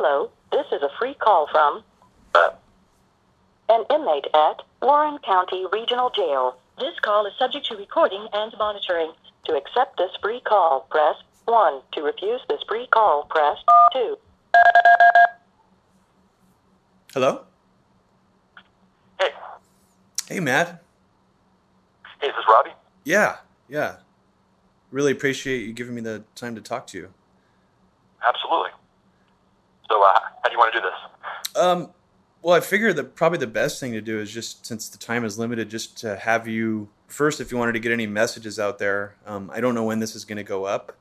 [0.00, 1.82] Hello, this is a free call from
[3.68, 6.56] an inmate at Warren County Regional Jail.
[6.78, 9.10] This call is subject to recording and monitoring.
[9.46, 11.16] To accept this free call, press
[11.46, 11.80] 1.
[11.94, 13.56] To refuse this free call, press
[13.92, 14.16] 2.
[17.12, 17.40] Hello?
[19.20, 19.30] Hey,
[20.28, 20.80] Hey, Matt.
[22.20, 22.70] hey, is this Robbie?
[23.02, 23.38] Yeah,
[23.68, 23.96] yeah.
[24.92, 27.08] Really appreciate you giving me the time to talk to you.
[28.24, 28.70] Absolutely.
[29.88, 30.12] So, uh,
[30.42, 31.60] how do you want to do this?
[31.62, 31.90] Um,
[32.42, 35.24] well, I figure that probably the best thing to do is just since the time
[35.24, 38.78] is limited, just to have you first, if you wanted to get any messages out
[38.78, 39.16] there.
[39.26, 40.96] Um, I don't know when this is going to go up.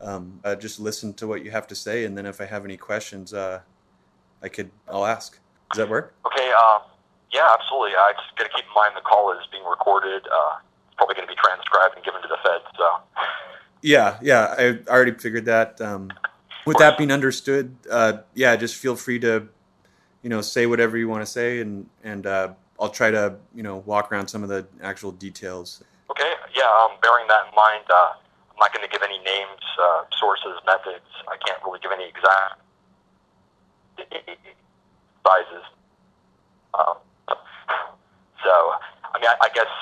[0.00, 2.64] Um, uh, just listen to what you have to say, and then if I have
[2.64, 3.60] any questions, uh,
[4.42, 5.38] I could I'll ask.
[5.72, 6.14] Does that work?
[6.24, 6.78] Okay, uh,
[7.32, 7.90] yeah, absolutely.
[7.96, 10.22] I just got to keep in mind the call is being recorded.
[10.32, 12.60] Uh, it's probably going to be transcribed and given to the Fed.
[12.76, 12.86] So,
[13.82, 14.54] Yeah, yeah.
[14.56, 15.80] I already figured that.
[15.80, 16.10] Um,
[16.68, 19.48] with that being understood, uh, yeah, just feel free to,
[20.22, 23.62] you know, say whatever you want to say, and and uh, I'll try to, you
[23.62, 25.82] know, walk around some of the actual details.
[26.10, 28.12] okay, yeah, um, bearing that in mind, uh,
[28.50, 31.08] I'm not going to give any names, uh, sources, methods.
[31.26, 32.60] I can't really give any exact
[35.24, 35.64] sizes.
[36.74, 36.96] Um,
[38.44, 38.52] so,
[39.14, 39.72] I mean, I, I guess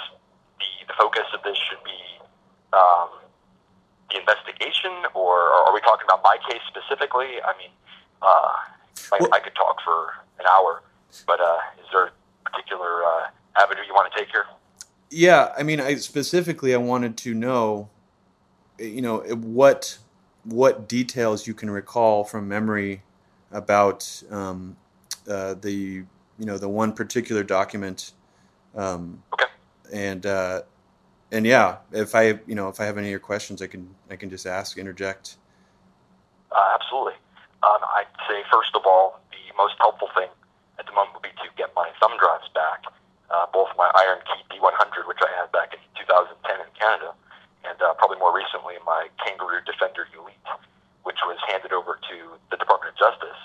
[0.58, 2.00] the, the focus of this should be
[2.72, 3.08] um,
[4.16, 7.26] the investigation, or, are we talking about my case specifically?
[7.44, 7.70] I mean,
[8.22, 10.82] uh, I, Well- I could talk for an hour,
[11.26, 14.44] but uh, is there a particular uh, avenue you want to take here?
[15.10, 17.88] Yeah, I mean, I specifically I wanted to know,
[18.78, 19.98] you know, what
[20.44, 23.02] what details you can recall from memory
[23.52, 24.76] about um,
[25.28, 26.06] uh, the you
[26.38, 28.12] know the one particular document,
[28.74, 29.46] um, Okay.
[29.92, 30.62] and uh,
[31.32, 33.94] and yeah, if I you know if I have any of your questions, I can
[34.10, 35.36] I can just ask, interject.
[36.52, 37.18] Uh, absolutely.
[37.66, 40.30] Um, I'd say, first of all, the most helpful thing
[40.78, 42.86] at the moment would be to get my thumb drives back,
[43.30, 47.10] uh, both my IronKey D100, which I had back in 2010 in Canada,
[47.66, 50.48] and uh, probably more recently my Kanguru Defender Elite,
[51.02, 52.16] which was handed over to
[52.54, 53.40] the Department of Justice,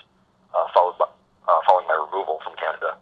[0.54, 1.10] uh, followed by,
[1.50, 2.94] uh, following my removal from Canada.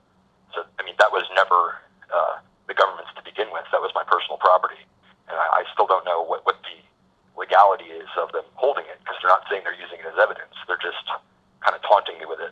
[0.56, 1.76] So, I mean, that was never
[2.08, 3.68] uh, the government's to begin with.
[3.74, 4.82] That was my personal property,
[5.30, 6.74] and I, I still don't know what, what the
[7.38, 10.50] legality is of them holding it because they're not saying they're using it as evidence.
[10.66, 11.06] They're just
[11.62, 12.50] kind of taunting me with it.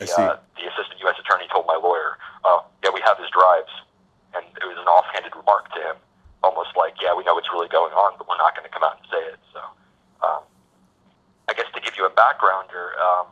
[0.00, 1.20] The, uh, the assistant U.S.
[1.20, 2.16] attorney told my lawyer,
[2.48, 3.68] "Oh, yeah, we have his drives,"
[4.32, 5.96] and it was an offhanded remark to him,
[6.40, 8.86] almost like, "Yeah, we know what's really going on, but we're not going to come
[8.86, 9.60] out and say it." So,
[10.24, 10.42] um,
[11.50, 13.26] I guess to give you a background, or um,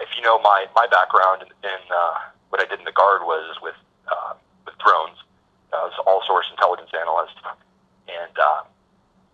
[0.00, 3.26] if you know my my background in, in uh, what I did in the guard
[3.26, 3.76] was with
[4.06, 5.18] uh, with drones.
[5.82, 7.36] Was all source intelligence analyst,
[8.08, 8.64] and uh,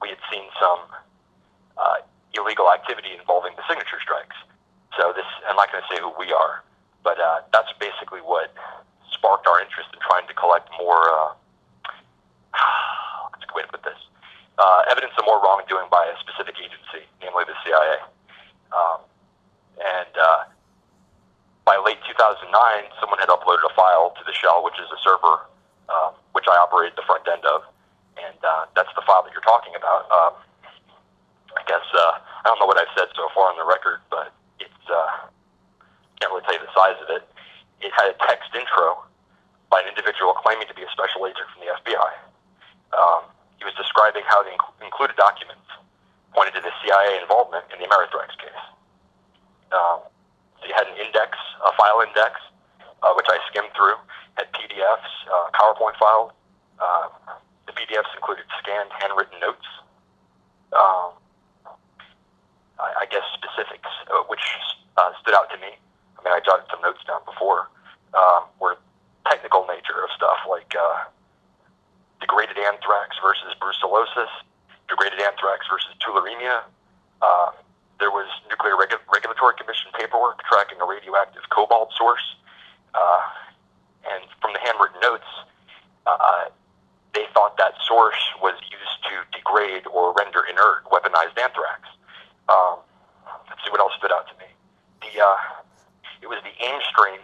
[0.03, 0.81] we had seen some
[1.79, 2.03] uh,
[2.35, 4.35] illegal activity involving the signature strikes.
[4.99, 6.67] So this, I'm not going to say who we are,
[7.07, 8.51] but uh, that's basically what
[9.15, 10.99] sparked our interest in trying to collect more.
[10.99, 11.31] Uh,
[13.39, 13.99] good way to put this?
[14.59, 18.03] Uh, evidence of more wrongdoing by a specific agency, namely the CIA.
[18.75, 19.01] Um,
[19.79, 20.51] and uh,
[21.65, 22.51] by late 2009,
[22.99, 25.47] someone had uploaded a file to the shell, which is a server
[25.93, 27.63] um, which I operated the front end of,
[28.17, 30.09] and uh, that's the file that you're talking about.
[30.09, 30.35] Um,
[31.53, 34.33] I guess uh, I don't know what I've said so far on the record, but
[34.61, 35.29] it's uh,
[36.21, 37.25] can't really tell you the size of it.
[37.85, 39.05] It had a text intro
[39.69, 42.11] by an individual claiming to be a special agent from the FBI.
[42.95, 43.27] Um,
[43.59, 45.67] he was describing how the inc- included documents
[46.31, 48.63] pointed to the CIA involvement in the Amerithrex case.
[49.75, 50.07] Um,
[50.73, 51.37] had an index,
[51.67, 52.41] a file index,
[53.03, 53.99] uh, which I skimmed through,
[54.41, 56.33] had PDFs, uh, PowerPoint files.
[56.81, 57.11] Uh,
[57.67, 59.67] the PDFs included scanned handwritten notes.
[60.73, 61.13] Um,
[62.81, 64.41] I, I guess specifics, uh, which
[64.97, 65.77] uh, stood out to me.
[66.17, 67.69] I mean, I jotted some notes down before,
[68.15, 68.79] um, were
[69.53, 71.05] technical nature of stuff like uh,
[72.21, 74.31] degraded anthrax versus brucellosis,
[74.89, 76.63] degraded anthrax versus tularemia.
[77.21, 77.51] Uh,
[78.01, 82.23] there was nuclear regu- regulatory commission paperwork tracking a radioactive cobalt source.
[82.95, 83.21] Uh,
[84.11, 85.29] and from the handwritten notes,
[86.07, 86.49] uh,
[87.15, 91.87] they thought that source was used to degrade or render inert weaponized anthrax.
[92.49, 92.81] Um,
[93.49, 94.49] let's see what else stood out to me.
[95.01, 95.37] The uh,
[96.23, 97.21] it was the Ames strain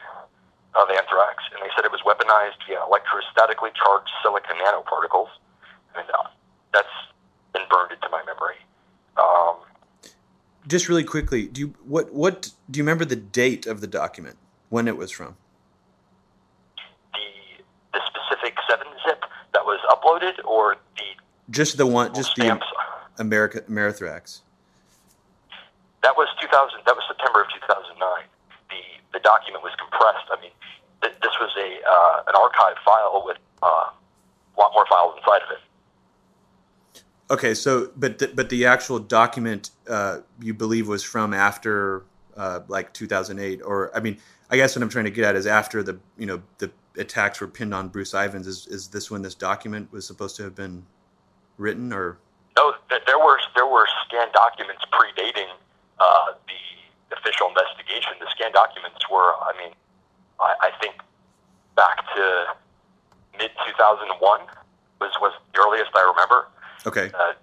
[0.79, 5.29] of anthrax, and they said it was weaponized via electrostatically charged silica nanoparticles,
[5.97, 6.29] and uh,
[6.73, 6.87] that's
[7.53, 8.57] been burned into my memory.
[9.17, 9.57] Um,
[10.67, 14.37] Just really quickly, do you what what do you remember the date of the document
[14.69, 15.37] when it was from?
[17.15, 21.05] the the specific seven zip that was uploaded, or the
[21.51, 22.61] Just the one, just the.
[23.19, 24.43] America Amerithrax.
[26.03, 26.81] That was 2000.
[26.87, 28.25] That was September of 2009.
[28.70, 30.26] The the document was compressed.
[30.31, 30.50] I mean,
[31.03, 35.43] th- this was a uh, an archive file with uh, a lot more files inside
[35.43, 37.03] of it.
[37.31, 42.05] Okay, so but the, but the actual document uh, you believe was from after
[42.37, 44.19] uh, like 2008, or I mean,
[44.50, 47.41] I guess what I'm trying to get at is after the you know the attacks
[47.41, 48.47] were pinned on Bruce Ivins.
[48.47, 50.87] Is is this when this document was supposed to have been
[51.59, 52.19] written, or
[52.56, 52.75] no?
[52.88, 55.49] There were there were scanned documents predating
[56.00, 57.78] uh, the official investigation.
[58.38, 59.75] Scanned documents were, I mean,
[60.38, 60.94] I, I think
[61.75, 62.55] back to
[63.37, 64.14] mid 2001
[65.00, 66.46] was was the earliest I remember.
[66.87, 67.11] Okay.
[67.19, 67.35] Uh,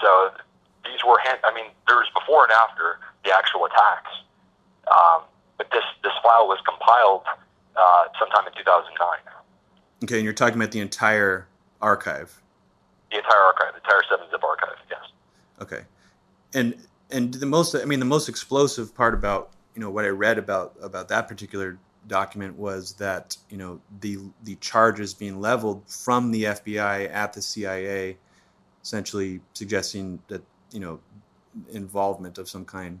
[0.00, 0.30] so
[0.84, 4.12] these were, hand, I mean, there's before and after the actual attacks.
[4.92, 5.22] Um,
[5.56, 7.24] but this, this file was compiled
[7.76, 9.08] uh, sometime in 2009.
[10.04, 11.46] Okay, and you're talking about the entire
[11.80, 12.40] archive.
[13.10, 15.00] The entire archive, the entire seven zip archive, yes.
[15.60, 15.82] Okay,
[16.54, 16.74] and
[17.10, 20.38] and the most, I mean, the most explosive part about you know what I read
[20.38, 26.30] about about that particular document was that you know the the charges being leveled from
[26.30, 28.16] the FBI at the CIA,
[28.82, 31.00] essentially suggesting that you know
[31.72, 33.00] involvement of some kind.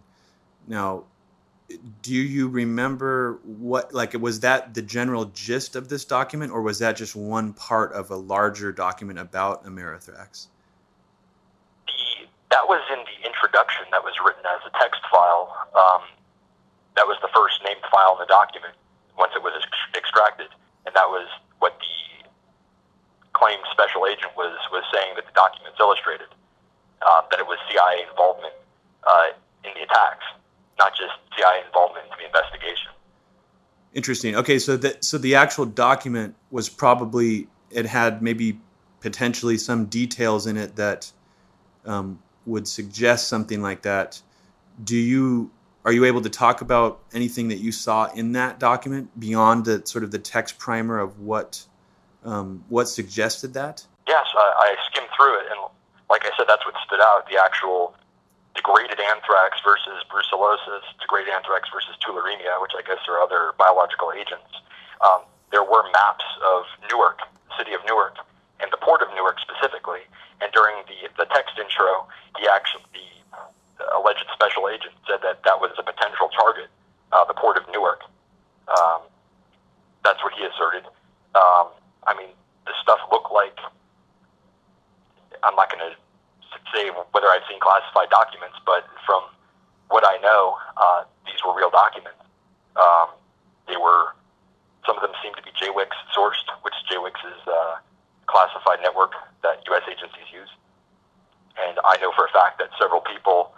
[0.66, 1.04] Now,
[2.02, 6.78] do you remember what like was that the general gist of this document, or was
[6.80, 10.48] that just one part of a larger document about Amerithrax?
[11.86, 15.56] The that was in the introduction that was written as a text file.
[15.74, 16.02] Um,
[16.96, 18.74] that was the first named file in the document
[19.18, 20.48] once it was ex- extracted,
[20.86, 21.28] and that was
[21.58, 22.26] what the
[23.32, 26.28] claimed special agent was was saying that the documents illustrated
[27.02, 28.54] uh, that it was CIA involvement
[29.06, 29.32] uh,
[29.64, 30.24] in the attacks,
[30.78, 32.90] not just CIA involvement in the investigation.
[33.94, 34.36] Interesting.
[34.36, 38.58] Okay, so that so the actual document was probably it had maybe
[39.00, 41.10] potentially some details in it that
[41.86, 44.20] um, would suggest something like that.
[44.84, 45.50] Do you
[45.84, 49.84] are you able to talk about anything that you saw in that document beyond the
[49.86, 51.64] sort of the text primer of what
[52.24, 53.86] um, what suggested that?
[54.06, 55.60] Yes, I, I skimmed through it, and
[56.10, 57.94] like I said, that's what stood out: the actual
[58.54, 64.52] degraded anthrax versus brucellosis, degraded anthrax versus tularemia, which I guess are other biological agents.
[65.00, 67.24] Um, there were maps of Newark,
[67.56, 68.20] city of Newark,
[68.60, 70.04] and the port of Newark specifically.
[70.44, 72.04] And during the the text intro,
[72.36, 73.19] he actually the
[73.94, 76.68] alleged special agent said that that was a potential target,
[77.12, 78.02] uh, the port of Newark.
[78.68, 79.02] Um,
[80.04, 80.86] that's what he asserted.
[81.34, 81.74] Um,
[82.06, 82.30] I mean,
[82.66, 83.56] the stuff looked like.
[85.42, 85.96] I'm not going to
[86.74, 89.24] say whether I've seen classified documents, but from
[89.88, 92.20] what I know, uh, these were real documents.
[92.76, 93.16] Um,
[93.66, 94.14] they were.
[94.86, 97.80] Some of them seem to be JWICS sourced, which JWICS is a
[98.26, 99.12] classified network
[99.42, 99.82] that U.S.
[99.84, 100.48] agencies use.
[101.60, 103.52] And I know for a fact that several people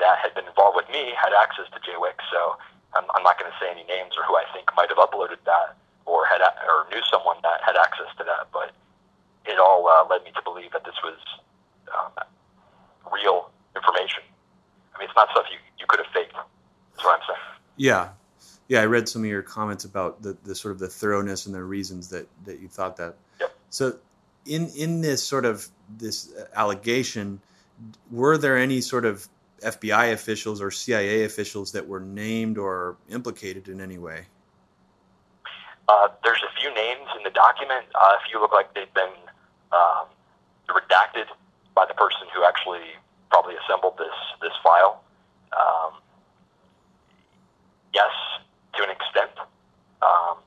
[0.00, 2.56] that had been involved with me had access to JWICS, so
[2.94, 5.42] I'm, I'm not going to say any names or who I think might have uploaded
[5.44, 8.72] that or had or knew someone that had access to that, but
[9.44, 11.18] it all uh, led me to believe that this was
[11.92, 12.12] um,
[13.12, 14.22] real information.
[14.94, 16.32] I mean, it's not stuff you, you could have faked.
[16.32, 17.38] That's what I'm saying.
[17.76, 18.08] Yeah,
[18.68, 18.80] yeah.
[18.82, 21.62] I read some of your comments about the, the sort of the thoroughness and the
[21.62, 23.16] reasons that that you thought that.
[23.40, 23.54] Yep.
[23.70, 23.98] So,
[24.46, 27.40] in in this sort of this allegation,
[28.10, 29.28] were there any sort of
[29.60, 34.26] FBI officials or CIA officials that were named or implicated in any way?
[35.88, 37.86] Uh, there's a few names in the document.
[37.94, 39.14] Uh, if you look like they've been
[39.72, 40.06] um,
[40.68, 41.24] redacted
[41.74, 42.98] by the person who actually
[43.30, 45.02] probably assembled this this file.
[45.52, 46.00] Um,
[47.94, 48.12] yes,
[48.76, 49.32] to an extent.
[50.02, 50.38] Um,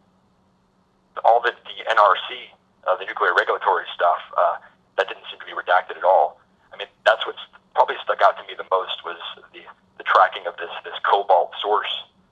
[1.26, 2.54] all the, the NRC,
[2.88, 4.58] uh, the nuclear regulatory stuff, uh,
[4.98, 6.40] that didn't seem to be redacted at all.
[6.74, 7.42] I mean, that's what's
[7.74, 9.20] probably stuck out to me the most was
[9.54, 9.64] the,
[9.98, 11.92] the tracking of this this cobalt source,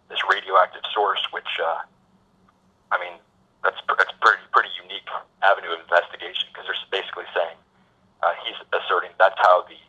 [0.10, 1.84] this radioactive source, which uh,
[2.92, 3.20] I mean,
[3.64, 5.08] that's that's pretty pretty unique
[5.44, 7.58] avenue of investigation because they're basically saying
[8.24, 9.80] uh, he's asserting that's how the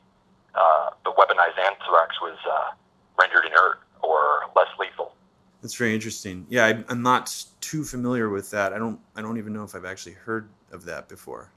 [0.54, 2.70] uh, the weaponized anthrax was uh,
[3.18, 5.14] rendered inert or less lethal.
[5.62, 6.46] That's very interesting.
[6.48, 8.72] Yeah, I, I'm not too familiar with that.
[8.72, 8.98] I don't.
[9.16, 11.50] I don't even know if I've actually heard of that before.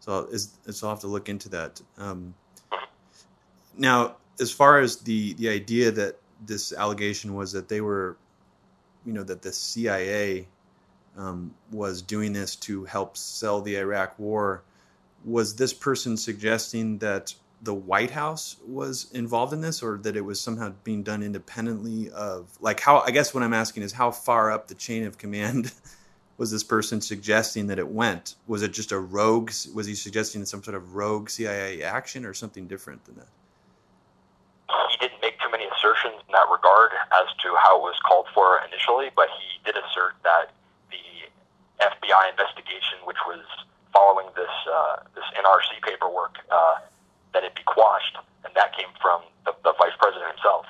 [0.00, 1.80] So, is, so I'll have to look into that.
[1.96, 2.34] Um,
[3.76, 8.16] now, as far as the the idea that this allegation was that they were,
[9.04, 10.46] you know, that the CIA
[11.16, 14.62] um, was doing this to help sell the Iraq War,
[15.24, 20.22] was this person suggesting that the White House was involved in this, or that it
[20.22, 23.00] was somehow being done independently of, like, how?
[23.00, 25.72] I guess what I'm asking is how far up the chain of command.
[26.38, 28.34] was this person suggesting that it went?
[28.48, 29.52] Was it just a rogue?
[29.74, 33.28] Was he suggesting some sort of rogue CIA action or something different than that?
[36.04, 40.14] In that regard as to how it was called for initially, but he did assert
[40.22, 40.50] that
[40.90, 41.04] the
[41.80, 43.42] FBI investigation, which was
[43.92, 46.76] following this uh, this NRC paperwork, uh,
[47.34, 50.66] that it be quashed, and that came from the, the vice president himself.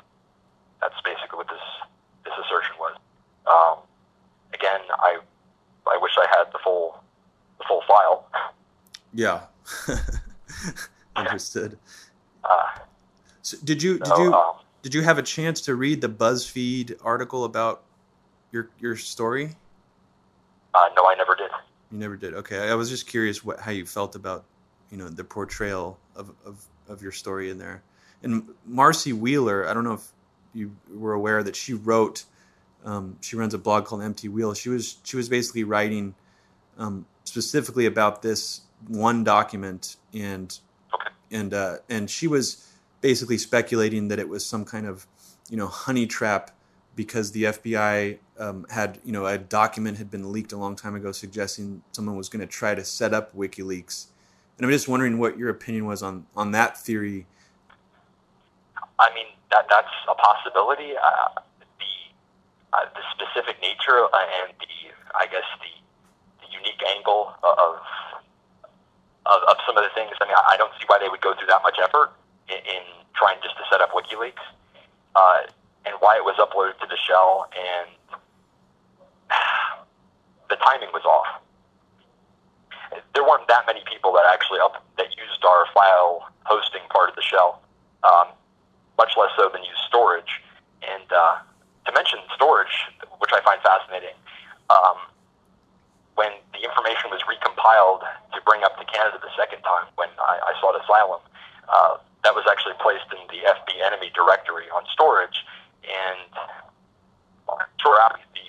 [0.80, 1.66] That's basically what this
[2.24, 2.96] this assertion was.
[3.46, 3.84] Um,
[4.54, 5.18] again, I
[5.90, 7.02] I wish I had the full
[7.58, 8.28] the full file.
[9.12, 9.42] Yeah.
[11.16, 11.78] Understood.
[12.44, 12.78] Uh,
[13.42, 16.08] So did you did so, you um, did you have a chance to read the
[16.08, 17.82] BuzzFeed article about
[18.50, 19.56] your your story?
[20.74, 21.50] uh, no, I never did.
[21.90, 22.34] You never did.
[22.34, 24.44] Okay, I was just curious what how you felt about
[24.90, 27.82] you know the portrayal of of, of your story in there.
[28.22, 30.06] And Marcy Wheeler, I don't know if
[30.54, 32.24] you were aware that she wrote.
[32.84, 34.54] Um, she runs a blog called Empty Wheel.
[34.54, 36.14] She was she was basically writing
[36.78, 40.56] um, specifically about this one document and
[40.94, 41.10] Okay.
[41.30, 42.66] and uh, and she was
[43.02, 45.06] basically speculating that it was some kind of
[45.50, 46.50] you know honey trap
[46.94, 50.94] because the FBI um, had you know a document had been leaked a long time
[50.94, 54.06] ago suggesting someone was going to try to set up WikiLeaks,
[54.56, 57.26] and I'm just wondering what your opinion was on on that theory.
[58.98, 60.92] I mean, that that's a possibility.
[60.96, 61.92] Uh, the
[62.72, 67.58] uh, the specific nature uh, and the I guess the, the unique angle of,
[69.26, 70.12] of of some of the things.
[70.20, 72.12] I mean, I don't see why they would go through that much effort
[72.52, 72.84] in, in
[73.16, 74.44] trying just to set up WikiLeaks,
[75.16, 75.40] uh,
[75.84, 77.88] and why it was uploaded to the shell, and
[80.50, 81.40] the timing was off.
[83.14, 87.16] There weren't that many people that actually up that used our file hosting part of
[87.16, 87.62] the shell.
[88.04, 88.28] Um,
[88.98, 90.42] much less so than use storage.
[90.82, 91.42] And uh,
[91.86, 92.72] to mention storage,
[93.18, 94.14] which I find fascinating,
[94.70, 94.98] um,
[96.14, 98.04] when the information was recompiled
[98.34, 101.20] to bring up to Canada the second time when I, I sought asylum,
[101.68, 105.44] uh, that was actually placed in the FB enemy directory on storage,
[105.82, 106.30] and
[108.32, 108.46] the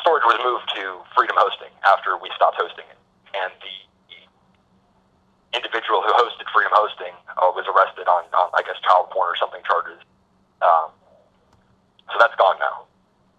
[0.00, 3.00] storage was moved to Freedom Hosting after we stopped hosting it,
[3.34, 3.76] and the
[5.56, 9.36] individual who hosted Freedom Hosting uh, was arrested on, on, I guess, child porn or
[9.36, 10.00] something charges.
[10.60, 10.92] Um,
[12.12, 12.84] so that's gone now.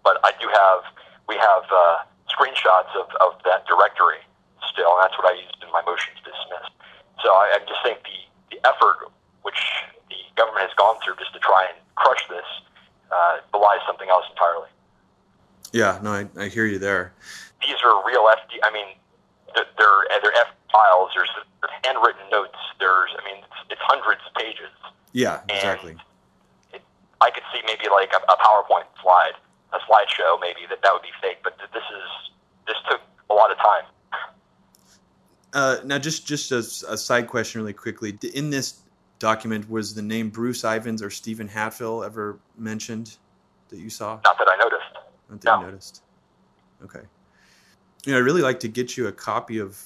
[0.02, 0.82] But I do have,
[1.28, 4.22] we have uh, screenshots of, of that directory
[4.66, 6.66] still, and that's what I used in my motion to dismiss.
[7.22, 8.18] So I, I just think the,
[8.56, 9.10] the effort
[9.42, 9.58] which
[10.08, 12.46] the government has gone through just to try and crush this
[13.12, 14.68] uh, belies something else entirely.
[15.72, 17.12] Yeah, no, I, I hear you there.
[17.62, 18.58] These are real FD.
[18.62, 18.86] I mean,
[19.54, 21.10] they're they're, F files.
[21.14, 21.30] There's
[21.84, 22.58] handwritten notes.
[22.78, 24.70] There's, I mean, it's, it's hundreds of pages.
[25.12, 25.96] Yeah, exactly.
[26.72, 26.82] It,
[27.20, 29.34] I could see maybe like a, a PowerPoint slide,
[29.72, 31.38] a slideshow, maybe that that would be fake.
[31.42, 32.08] But th- this is
[32.66, 33.84] this took a lot of time.
[35.52, 38.80] Uh, now, just just as a side question, really quickly, in this
[39.24, 43.16] document was the name Bruce Ivins or Stephen Hatfill ever mentioned
[43.68, 44.18] that you saw?
[44.24, 44.84] Not that I noticed.
[45.28, 45.60] Not that No.
[45.60, 46.02] you noticed.
[46.82, 47.02] Okay.
[48.04, 49.80] You know, I'd really like to get you a copy of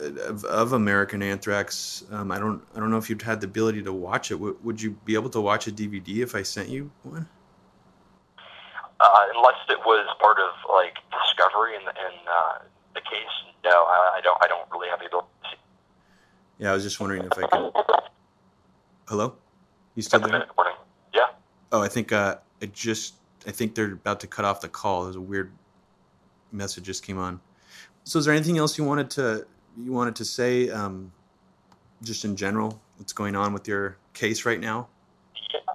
[0.00, 2.04] of, of American Anthrax.
[2.10, 4.34] Um, I don't I don't know if you'd had the ability to watch it.
[4.34, 7.26] W- would you be able to watch a DVD if I sent you one?
[9.00, 12.58] Uh, unless it was part of like discovery in the, in uh,
[12.94, 13.30] the case.
[13.64, 14.36] No, I, I don't.
[14.42, 15.56] I don't really have the ability to.
[16.58, 17.72] Yeah, I was just wondering if I could.
[19.08, 19.32] Hello,
[19.94, 20.44] you still there?
[21.14, 21.28] Yeah.
[21.72, 23.14] Oh, I think uh, I just
[23.46, 25.04] I think they're about to cut off the call.
[25.04, 25.50] There's a weird
[26.52, 27.40] message just came on.
[28.04, 29.46] So, is there anything else you wanted to
[29.80, 31.10] you wanted to say, um,
[32.02, 32.78] just in general?
[32.98, 34.88] What's going on with your case right now?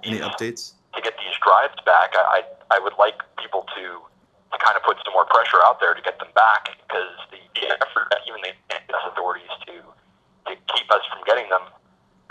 [0.04, 0.28] Any Yeah.
[0.28, 0.74] updates?
[0.94, 4.84] to get these drives back, I, I I would like people to to kind of
[4.84, 8.40] put some more pressure out there to get them back because the, the effort even
[8.70, 9.82] the authorities to
[10.46, 11.62] to keep us from getting them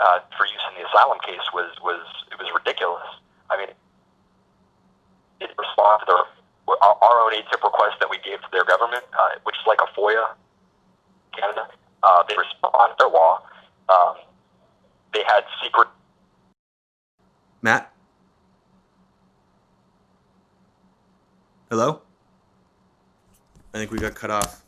[0.04, 3.08] uh, for use in the asylum case was was it was ridiculous.
[3.48, 3.72] I mean,
[5.40, 9.04] it responded to their, our, our own ATIP request that we gave to their government,
[9.16, 10.36] uh, which is like a FOIA,
[11.32, 11.68] Canada.
[12.02, 13.40] Uh, they responded to their law.
[13.88, 14.16] Um,
[15.12, 15.88] they had secret
[17.64, 17.90] Matt?
[21.70, 22.02] Hello?
[23.72, 24.63] I think we got cut off.